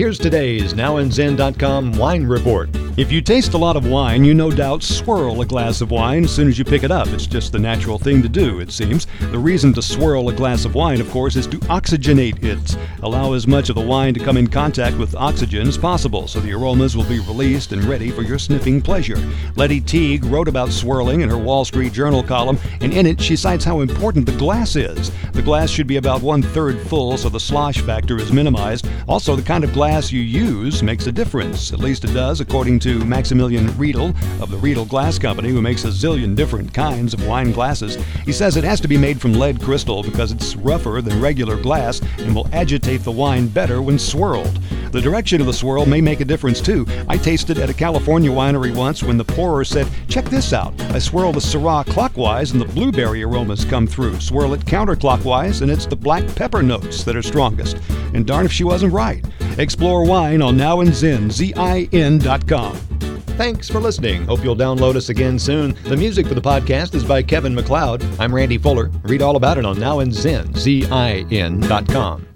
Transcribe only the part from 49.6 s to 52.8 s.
said, Check this out. I swirl the Syrah clockwise and the